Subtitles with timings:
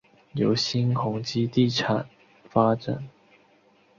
[0.33, 2.07] 由新鸿基地产
[2.49, 3.07] 发展。